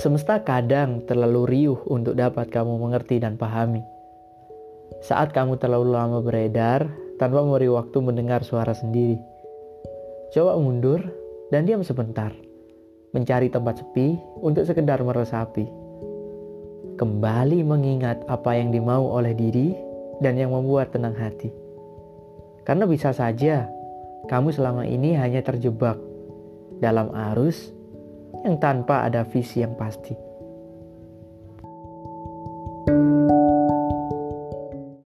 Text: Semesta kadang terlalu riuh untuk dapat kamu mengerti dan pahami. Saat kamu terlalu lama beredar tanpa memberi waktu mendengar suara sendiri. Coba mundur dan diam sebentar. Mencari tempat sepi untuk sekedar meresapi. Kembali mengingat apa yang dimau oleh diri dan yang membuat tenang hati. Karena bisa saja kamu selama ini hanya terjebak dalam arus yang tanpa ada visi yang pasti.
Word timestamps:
Semesta 0.00 0.40
kadang 0.40 1.04
terlalu 1.04 1.44
riuh 1.44 1.84
untuk 1.84 2.16
dapat 2.16 2.48
kamu 2.48 2.72
mengerti 2.80 3.20
dan 3.20 3.36
pahami. 3.36 3.84
Saat 5.04 5.36
kamu 5.36 5.60
terlalu 5.60 5.92
lama 5.92 6.24
beredar 6.24 6.88
tanpa 7.20 7.44
memberi 7.44 7.68
waktu 7.68 8.00
mendengar 8.00 8.40
suara 8.40 8.72
sendiri. 8.72 9.20
Coba 10.32 10.56
mundur 10.56 11.04
dan 11.52 11.68
diam 11.68 11.84
sebentar. 11.84 12.32
Mencari 13.12 13.52
tempat 13.52 13.84
sepi 13.84 14.16
untuk 14.40 14.64
sekedar 14.64 15.04
meresapi. 15.04 15.68
Kembali 16.96 17.60
mengingat 17.60 18.24
apa 18.24 18.56
yang 18.56 18.72
dimau 18.72 19.04
oleh 19.04 19.36
diri 19.36 19.76
dan 20.24 20.40
yang 20.40 20.56
membuat 20.56 20.96
tenang 20.96 21.12
hati. 21.12 21.52
Karena 22.64 22.88
bisa 22.88 23.12
saja 23.12 23.68
kamu 24.32 24.48
selama 24.48 24.88
ini 24.88 25.12
hanya 25.12 25.44
terjebak 25.44 26.00
dalam 26.80 27.12
arus 27.36 27.76
yang 28.46 28.56
tanpa 28.62 29.06
ada 29.06 29.26
visi 29.26 29.60
yang 29.60 29.74
pasti. 29.74 30.29